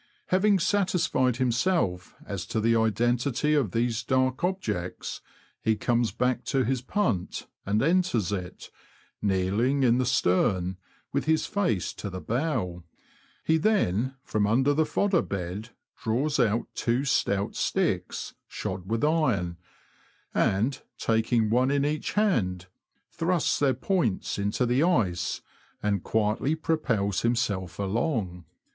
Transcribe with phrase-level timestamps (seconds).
[0.29, 5.21] Having satisfied himself as to the identity of these dark objects,
[5.61, 8.71] he comes back to his punt, and enters it,
[9.21, 10.77] kneeling in the stern,
[11.13, 12.81] with his face to the bow;
[13.43, 15.69] he then, from under the fodder bed,
[16.01, 19.55] draws out two stout sticks, shod with iron,
[20.33, 22.65] and, taking one in each hand,
[23.11, 25.41] thrusts their points into the ice,
[25.83, 28.45] and quietly propels himself along.